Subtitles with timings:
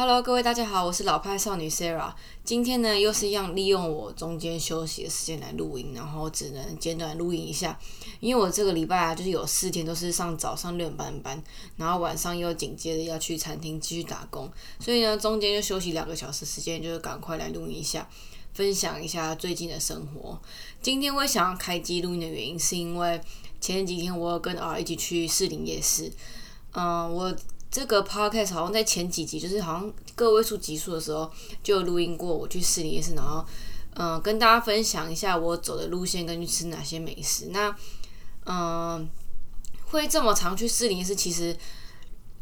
[0.00, 2.14] Hello，各位大家好，我是老派少女 Sarah。
[2.42, 7.78] 今天呢，又是一样利用我中间休息的时间来录音，然后只能简短录音一下，
[8.18, 11.44] 因为我这个礼拜啊，就是有四天都是上早上六点半班，
[11.76, 18.08] 然后晚上又紧接着要去餐厅继续打工，所以呢，中间就休息两个小时时间，就是赶快来录音一下，
[18.54, 20.40] 分享一下最近的生活。
[20.80, 23.20] 今天我想要开机录音的原因，是因为
[23.60, 26.10] 前几天我跟 R 一起去士林夜市，
[26.72, 27.36] 嗯，我。
[27.70, 31.30] 这个 podcast 好像在前几集，就是好像个位数集数的时候
[31.62, 32.36] 就录音过。
[32.36, 33.44] 我去试林夜市，然后
[33.94, 37.50] 嗯，跟大家分享一下我走的路线跟去吃哪些美食。
[37.50, 37.74] 那
[38.46, 39.08] 嗯，
[39.86, 41.56] 会这么常去试林夜市，其实。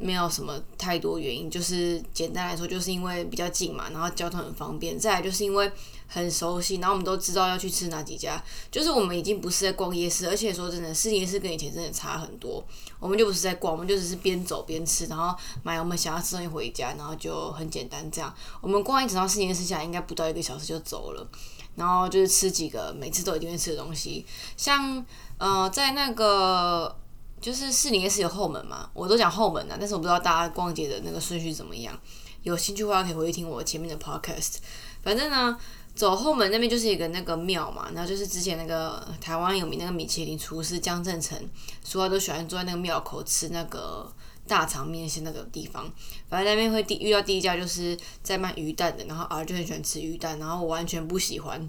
[0.00, 4.96] 没有什么太多原因，就是简单来说，就是因为比较近嘛，然后交通很方便。
[4.96, 5.70] 再来就是因为
[6.06, 8.40] 很熟悉，然后我们都知道要去吃哪几家。
[8.70, 12.64] 就是我们已经不是在逛夜市，而且说真的，市夜市跟以前真的差很多。
[13.00, 18.32] 我们就不是在逛，我们就只是边走边吃，然后买我们想要吃东西回家，然后就很简单这样。
[18.60, 21.28] 我们逛一整趟市夜市下来，应该不到一个小时就走了。
[21.74, 24.24] 然后就是吃几个每次都一定会吃的东西，
[24.56, 25.05] 像
[25.38, 26.96] 呃在那个。
[27.41, 31.98] 就是四零 S 有后门嘛，我都讲后门啊，但是我不知道大家逛街的那个顺序怎么样。
[32.42, 34.56] 有兴趣的话可以回去听我前面的 podcast。
[35.03, 35.58] 反正呢，
[35.95, 41.39] 走后门那边就是一个那个庙嘛，然后就是之前那个台湾有名那个米其林厨师江正成，
[41.84, 44.11] 说他都喜欢坐在那个庙口吃那个
[44.47, 45.92] 大肠面线那个地方。
[46.28, 51.69] 反正那边会第遇到第一家就是在卖鱼蛋的，然后儿就很喜欢吃鱼蛋，然后我完全不喜欢。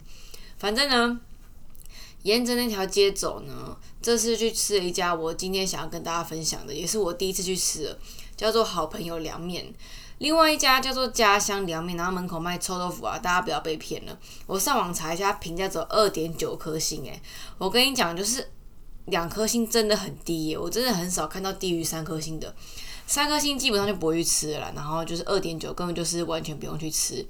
[0.58, 1.20] 反正呢。
[2.24, 8.00] 沿着那条街走呢，这次去吃了一家我今天想要跟大家分享的，也是我第一次去吃的，
[8.36, 9.74] 叫做好朋友凉面。
[10.18, 14.20] 另外一家叫做家乡凉面，然后门口卖臭豆腐啊，大家不要被骗了。
[14.48, 17.22] 我上网查一下，评价只有二点九颗星，诶，
[17.58, 18.52] 我跟你讲，就是
[19.06, 22.54] 两颗星真的很低耶，我真的很少看到低于三颗星的，
[23.08, 27.26] 三颗星基本上就不会去吃了，然后就是二点九，根本就是完全不用去吃。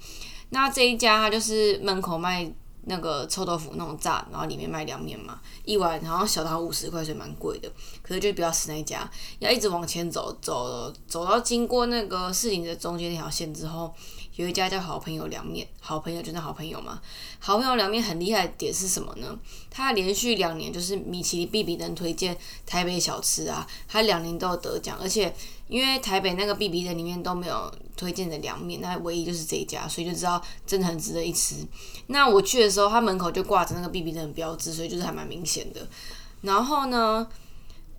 [0.49, 2.51] 那这一家它就是门口卖。
[2.85, 7.71] 那个臭豆腐那种炸，然后里面卖凉面嘛，一碗然后小到五十块，所以蛮贵的。
[8.01, 9.09] 可是就比较死那一家，
[9.39, 13.93] 要一直往前走，走走到经过那个市井的中间那条线之后，
[14.39, 17.01] 有一家叫好朋友凉面，好朋友就是好朋友嘛。
[17.39, 19.37] 好朋友凉面很厉害的点是什么呢？
[19.69, 25.33] 它连续两年就是米其林必比登推荐台北小吃啊，它两年都有得奖，而且。
[25.69, 31.57] 因为台北那个 B B 的里面都没有推荐的凉面，那唯一就是这一家，所以就知道真的很值得一吃。
[32.07, 35.87] 那我去的时候，它门口就挂着那个 B B 的标志，所以就是还蛮明显的。
[36.41, 37.27] 然后呢，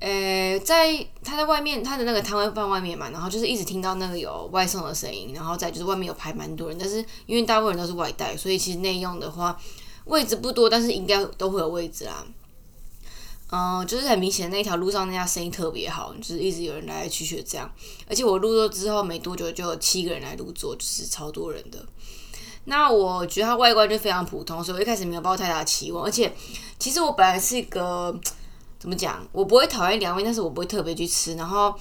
[0.00, 9.56] 诶，在他在外面，他的那个摊位放外面嘛，然后就是一直听到那个有外送的声音，然后再就是外面有排蛮多人，但是因为大部分人都是外带，所以其实内用的话
[10.06, 12.24] 位置不多，但是应该都会有位置啦。
[13.52, 17.70] 嗯，就是很明显那条路上那家生意特别好，就是一直有人来来去去这样。
[18.08, 21.84] 而且我入座之后没多久就有七个人来入座，就是超多人的。
[22.64, 26.04] 那我觉得它外观就非常普通，所以我一开始没有抱太大期望。
[26.04, 26.32] 而且
[26.78, 28.16] 其实我本来是一个
[28.80, 31.34] 怎么讲，我不会讨厌凉面，但是我不会特别去吃。
[31.34, 31.72] 然后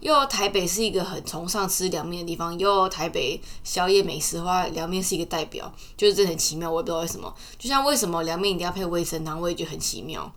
[0.00, 7.32] 又台北是一个很崇尚吃凉面的地方，又台北宵夜美食的话，凉面是一个代表，就是这很奇妙，我也不知道为什么。
[7.58, 10.32] 就像为什么凉面一定要配味噌汤，我也觉得很奇妙。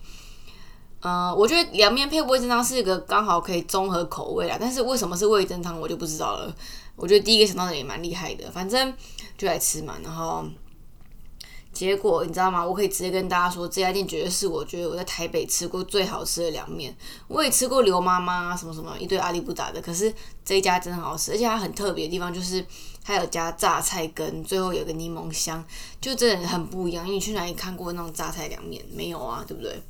[1.00, 6.54] 呃，我觉得凉面配味噌汤是一个刚好可以综合口味啦，但是为什么是味噌汤我就不知道了。
[6.96, 8.94] 我觉得第一个想到的也蛮厉害的，反正
[9.38, 9.96] 就来吃嘛。
[10.04, 10.44] 然后
[11.72, 12.64] 结果你知道吗？
[12.66, 16.94] 我可以直接跟大家说，这家店绝对是我觉得我在台北吃过最好吃的凉面。
[17.28, 20.12] 我也吃过刘妈妈什么什么一堆阿里不打的，可是
[20.44, 22.64] 这一家真的好吃，而且它很特别的地方就是
[23.02, 25.64] 它有加榨菜根，最后有个柠檬香，
[26.00, 27.04] 就真的很不一样。
[27.06, 28.84] 因为你去哪里看过那种榨菜凉面？
[28.92, 29.80] 没有啊，对不对？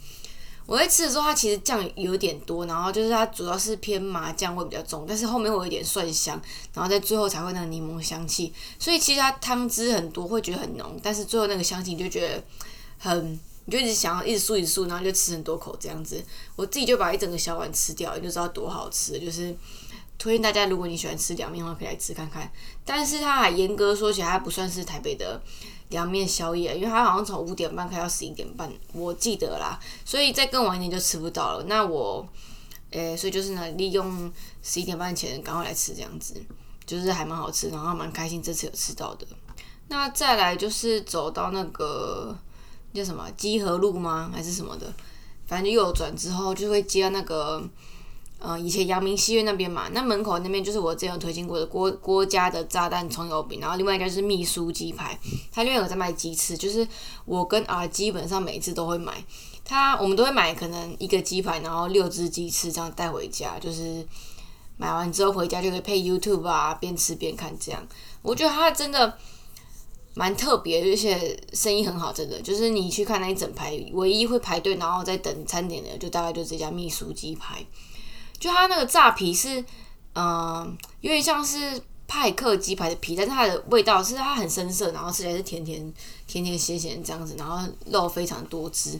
[0.70, 6.40] 我在吃的时候，它其实酱有点多，然后就是它主要是偏麻酱味比较重，但是后面会有一点蒜香，
[6.72, 12.44] 然后在最后才会那个柠檬香气，所以其实它汤汁很多，会觉得很浓，但是最后那个香气你就觉得
[12.98, 13.32] 很，
[13.64, 16.24] 你就一直想要一直漱一直漱，然后就吃很多口这样子。
[16.54, 19.18] 我自己就把一整个小碗吃掉，你就知道多好吃。
[19.18, 19.52] 就是
[20.18, 22.48] 推荐大家，如果你喜欢吃凉面的话，可以来吃看看。
[22.84, 25.42] 但是它还严格说起来，它不算是台北的。
[25.90, 31.64] 凉面宵夜，因为它好像从五点半开到十一点半，我记得啦，所以再更晚一点就吃不到了。
[31.68, 32.26] 那我，
[32.90, 34.32] 诶，所以就是呢，利用
[34.62, 36.34] 十一点半前赶快来吃，这样子
[36.86, 39.26] 就是还蛮好吃，然后蛮开心这次有吃到的。
[39.88, 42.36] 那再来就是走到那个
[42.94, 44.30] 叫什么基河路吗？
[44.32, 44.92] 还是什么的？
[45.46, 47.62] 反正右转之后就会接那个。
[48.40, 55.18] 呃，以前阳明戏院那边嘛，那门口那边就是我之前有推荐过的郭郭家的炸弹葱油饼，然后另外一家就是秘书鸡排，
[55.52, 56.88] 他那边有在卖鸡翅，就是
[57.26, 59.22] 我跟啊基本上每次都会买，
[59.62, 64.06] 他我们都会买可能一个鸡排，然后六只鸡翅这样带回家，就是
[64.78, 67.86] 买完之后回家就可以配 YouTube 啊，边吃边看这样。
[68.22, 69.18] 我觉得它真的
[70.14, 72.40] 蛮特别，而且生意很好，真的。
[72.40, 77.62] 就是你去看那一整排，唯一会排队然后在等餐点的，就大概就是这家秘书鸡排。
[78.40, 79.64] 就它那个炸皮是，
[80.14, 85.80] 嗯，有点像是派克鸡排的皮，但是它的味道是它很深色，然后吃起来是甜甜
[86.26, 88.98] 甜甜咸咸这样子，然后肉非常多汁。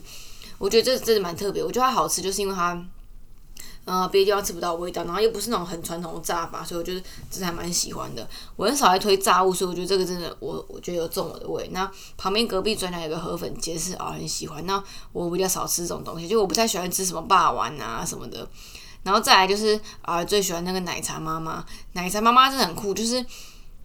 [0.57, 1.61] 我觉得这真的蛮特别。
[1.61, 2.81] 我觉得它好吃，就是因为它。
[3.83, 7.01] 呃，别的地方吃不到味道，然后又不是那种很传统的炸法，所以我觉得
[7.31, 8.25] 真的还蛮喜欢的。
[8.55, 11.67] 我很少爱推炸物，所以我觉得这个真的，我我觉得有中我的胃。
[11.69, 18.47] 那旁边隔壁转角有个河粉街是啊很喜欢，那我比较少吃这种东西，就我不太喜欢吃什么霸王啊什么的。
[19.03, 23.25] 然后再来就是啊最喜欢那个奶茶妈妈，奶茶妈妈真的很酷，就是。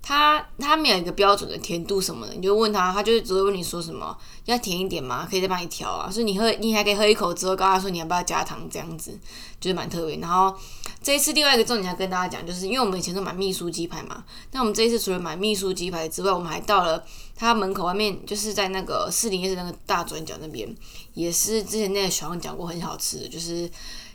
[0.08, 5.26] 她她没有一个标准的甜度什么的，你就问他，他就只会问你说什么要甜一点吗？
[5.28, 6.08] 可以再帮你调啊。
[6.08, 9.18] 所以你喝，你还可以喝一口之后，跟他说你要不要加糖，这样子
[9.58, 10.18] 就是蛮特别。
[10.18, 10.56] 然后
[11.02, 14.22] 这一次另外一个重点要跟大家讲，就是因为我们以前都买秘书鸡排嘛，
[14.52, 17.02] 那我们这一次除了买秘书鸡排之外，我们还到了
[17.34, 20.72] 他门口外面，就是在那个四零夜市那个大转角那边，
[21.14, 23.68] 也是之前那个小王讲过很好吃的，就是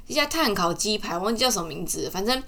[0.08, 2.42] 一家碳烤鸡排，忘记叫什么名字，反正。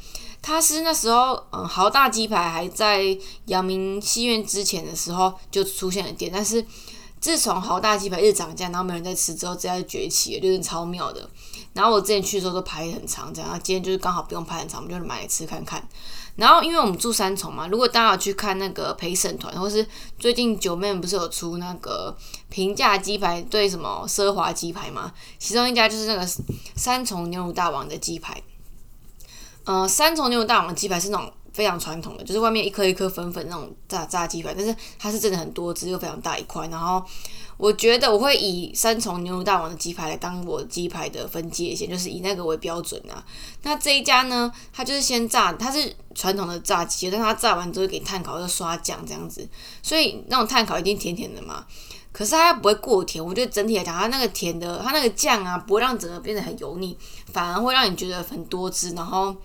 [0.46, 6.62] 它是那时候，嗯，豪大鸡排还在阳明戏院之前的时候就出现了店，但是
[7.24, 11.30] 自从豪大鸡排一直涨价，然后没人在吃之后，这家就崛起，就是超妙的。
[11.72, 15.82] 然后我之前去的时候都排很长，这样，今天就是刚好不用排很长，我们就买来吃看看。
[16.36, 19.88] 然后因为我们住三重嘛，如果大家有去看那个陪审团，或是
[20.20, 22.14] 最近九妹不是有出那个
[22.50, 25.10] 平价鸡排对什么奢华鸡排嘛，
[25.40, 26.28] 其中一家就是那个
[26.76, 28.44] 三重牛乳大王的鸡排。
[29.64, 36.68] 呃，三重牛肉大王的鸡排是那种非常传统的，就是外面一颗一颗粉粉那种炸炸鸡排，但是它是真的很多汁又非常大一块。
[36.68, 37.04] 然后
[37.58, 43.24] 我觉得我会以三重牛肉大王的鸡排来当我鸡排的分界线，就是以那个为标准啊。
[43.62, 49.48] 那这一家呢，它就是先炸，它是传统的炸鸡，但它炸完之后给炭烤又刷酱这样子，
[49.82, 51.66] 所以那种炭烤一定甜甜的嘛。
[52.12, 56.96] 可是它不会过甜，我觉得整体来讲，它那个甜的，它那个酱啊，不会让整个变得很油腻，
[57.32, 59.36] 反而会让你觉得很多汁，然后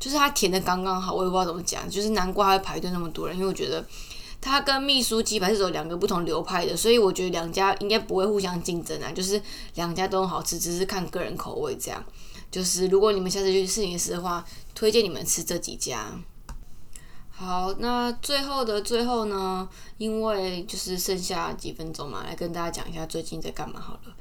[0.00, 3.84] 就是它甜的刚刚好，我也不知道怎么讲，就是难怪会排队那么多人，因为我觉得
[4.40, 9.40] 它跟秘书鸡排是有两个不同流派的，所以我觉得两家应该不会互相竞争啊，就是
[9.74, 12.02] 两家都很好吃，只是看个人口味这样。
[12.50, 14.44] 就是如果你们下次去试一试的话，
[14.74, 16.06] 推荐你们吃这几家。
[17.30, 19.68] 好，那最后的最后呢？
[19.98, 24.14] 因为就是剩下几分钟嘛，来跟大家讲一下最近在干嘛好了。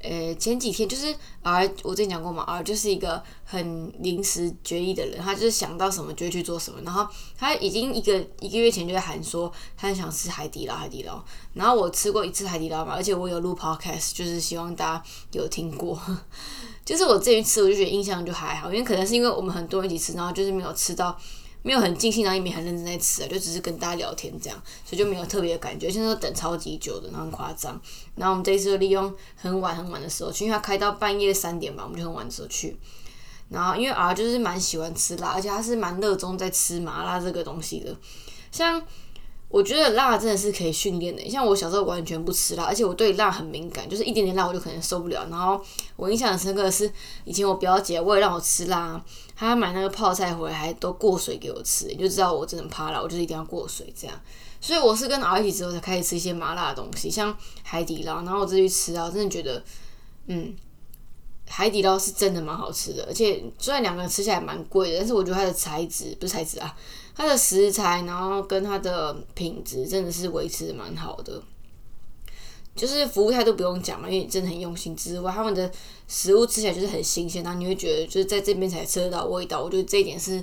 [0.00, 6.78] 诶，前几天就是 R，我之前讲过嘛，R 就是一个很临时决议的人，他就是想到什么就会去做什么。
[6.84, 7.06] 然后
[7.36, 11.24] 他已经一个一个月前就在喊说，他很想吃海底捞，海底捞。
[11.54, 15.02] 然后我吃过一次海底捞嘛，而且我有录 Podcast，就是希望大家
[15.32, 16.00] 有听过。
[16.84, 21.18] 就是我这一次我就觉得印象就还好，因为可能是因为我们很多人一起吃，然后就是没有吃到。
[21.62, 25.90] 没有很尽兴，然后也没很认真在吃啊，就只是跟大家聊天这样，所以就没有特别的感觉。
[25.90, 27.80] 现在等超级久的，然后很夸张。
[28.14, 32.76] 然后我们这一次利用很晚很晚的时候去，因为它开到半夜三点吧，我们就很晚的时候去。
[33.48, 37.96] 然后因为 R，就是蛮喜欢吃辣，而且他是蛮热衷在吃麻辣这个东西的，
[38.52, 38.82] 像。
[39.50, 45.26] 我觉得辣真的是可以训练的，像我小时候完全不吃辣，而且我对辣很敏感，就是一点点辣我就可能受不了。
[45.30, 45.58] 然后
[45.96, 46.90] 我印象很深刻的是，
[47.24, 49.02] 以前我表姐为了让我吃辣，
[49.34, 54.14] 她买那个泡菜回来还都过水给我吃，你就知道我真的怕辣，我就是一定要过水这样。
[54.60, 59.64] 所以我是跟熬一起之后才开始吃一些麻辣的东西，像海底捞，然后我自己吃啊，真的觉得，
[60.26, 60.54] 嗯，
[61.48, 66.76] 海底捞是真的蛮好吃的，而且虽然两个人吃起来蛮贵的，但是我觉得它的材质不是材质啊。
[67.18, 71.42] 它的食材，然后跟它的品质真的是维持的蛮好的，
[72.76, 74.94] 就是服务态度不用讲嘛，因为真的很用心。
[74.94, 75.68] 之外，他们的
[76.06, 79.60] 食物吃起来就是很新鲜，然后你会觉得就是在这边才吃得到味道。
[79.60, 80.40] 我觉得这一点是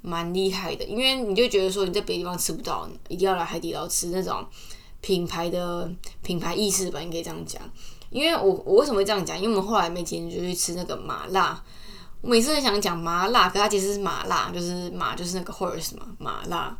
[0.00, 4.42] 蛮厉害的，因为你就觉得说你在别的地方吃不到，一定要来海底捞吃那种
[5.02, 7.60] 品牌的品牌意识吧，你可以这样讲。
[8.08, 9.36] 因为我我为什么会这样讲？
[9.36, 11.62] 因为我们后来没钱就去吃那个麻辣。
[12.24, 16.74] 我每次很想讲麻辣，可它其实是麻辣，就是麻就是那个 horse 嘛，麻辣。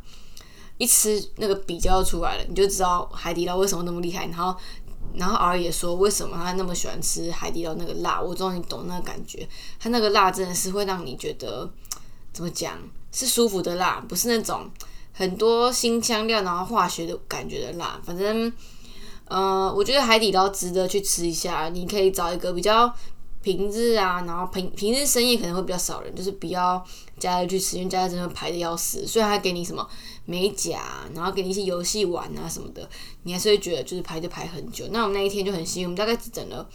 [0.79, 4.25] 一吃那个比较出来了，你就知道海底捞为什么那么厉害。
[4.25, 4.57] 然后，
[5.13, 9.47] 然后 R 也说为什么他那么喜欢吃海底捞那个辣，我终于懂那个感觉。
[9.79, 11.69] 他那个辣真的是会让你觉得
[12.33, 12.79] 怎么讲
[13.11, 14.67] 是舒服的辣，不是那种
[15.13, 18.01] 很多新香料然后化学的感觉的辣。
[18.03, 18.51] 反正，
[19.25, 21.69] 呃，我觉得海底捞值得去吃一下。
[21.69, 22.91] 你可以找一个比较。
[23.45, 26.83] 平日啊，然后平平日生意可能会比较少人，就是比较
[27.19, 29.05] 假日去吃，因为假日真的排的要死。
[29.05, 29.87] 虽然他给你什么
[30.25, 32.89] 美甲，然后给你一些游戏玩啊什么的，
[33.21, 34.87] 你还是会觉得就是排队排很久。
[34.89, 36.67] 那我们那一天就很幸运，我们大概只等了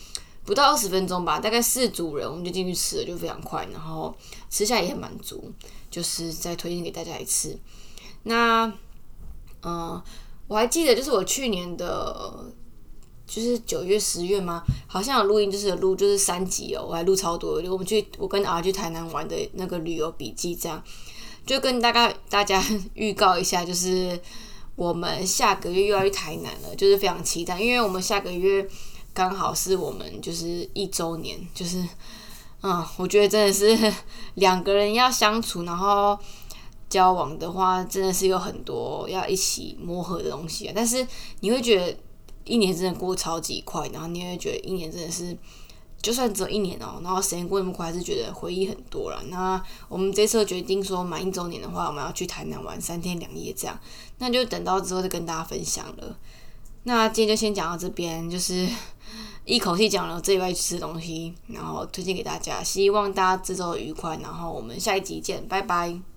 [0.45, 4.15] 不到二十分钟吧，大概四组人我们就进去吃了，就非常快，然后
[4.49, 5.53] 吃下也很满足，
[5.91, 7.59] 就是再推荐给大家一次。
[8.23, 8.73] 那，
[9.65, 10.01] 嗯，
[10.47, 12.45] 我还记得就是我去年的，
[13.31, 14.63] 就是九月十月吗？
[14.89, 20.83] 好像有录音，就是有录就是三集哦，我还录超多，我们去我跟 R 去台南玩的那个旅游笔记，这样
[21.47, 22.61] 就跟大概大家
[22.95, 24.21] 预告一下，就是
[24.75, 28.69] 我们下个月又要去台南了，就是非常期待，因为我们下个月。
[29.13, 31.85] 刚好是我们就是一周年，就是，
[32.63, 33.93] 嗯，我觉得真的是
[34.35, 36.17] 两个人要相处，然后
[36.89, 40.73] 交往的话，真的是有很多要一起磨合的东西啊。
[40.77, 41.05] 但是
[41.41, 41.99] 你会觉得
[42.45, 45.37] 一年真的过超级快，然后你会觉得一年真的是，
[46.03, 49.23] 就算只有一年哦，然后时间过那么快，还是觉得回忆很多了。
[49.29, 53.79] 那我们这次决定说满一周年的话，我们要去台南玩三天两夜，这样，
[54.19, 56.17] 那就等到之后再跟大家分享了。
[56.85, 58.67] 那今天就先讲到这边，就是
[59.45, 66.10] 一口气讲了这一外吃的东西，然后推荐给大家，希望大家这周愉快，然后我们下一集见，拜拜。